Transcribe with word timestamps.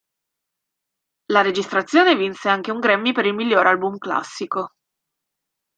La 1.27 1.41
registrazione 1.43 2.15
vinse 2.15 2.49
anche 2.49 2.71
un 2.71 2.79
Grammy 2.79 3.11
per 3.11 3.27
il 3.27 3.35
Miglior 3.35 3.67
Album 3.67 3.99
Classico. 3.99 4.71